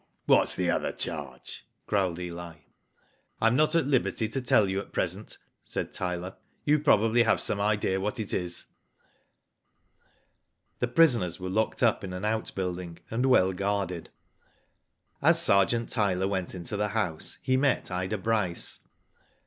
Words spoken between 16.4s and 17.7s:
into the house, he